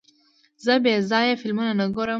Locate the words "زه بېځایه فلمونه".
0.65-1.71